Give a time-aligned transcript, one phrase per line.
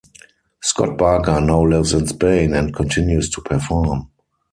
[0.61, 4.09] Scott Barker now lives in Spain and continues to perform.